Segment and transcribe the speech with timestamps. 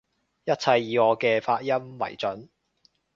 [0.45, 2.49] 一切以我嘅發音爲準